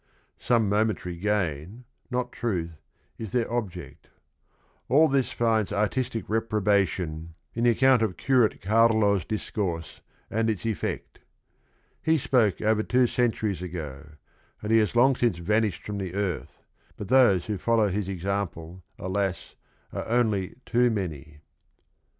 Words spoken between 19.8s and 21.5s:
are only too many.